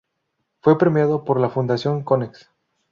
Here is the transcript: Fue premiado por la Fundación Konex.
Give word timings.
Fue 0.63 0.79
premiado 0.79 1.23
por 1.25 1.39
la 1.39 1.51
Fundación 1.51 2.01
Konex. 2.03 2.49